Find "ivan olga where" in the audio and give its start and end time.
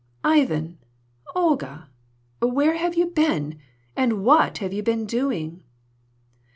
0.23-2.73